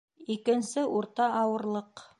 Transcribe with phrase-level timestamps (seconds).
[0.35, 2.07] Икенсе урта ауырлыҡ